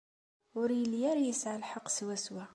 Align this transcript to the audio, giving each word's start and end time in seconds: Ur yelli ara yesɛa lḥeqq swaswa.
Ur 0.59 0.69
yelli 0.79 0.99
ara 1.11 1.21
yesɛa 1.27 1.61
lḥeqq 1.63 1.87
swaswa. 1.95 2.45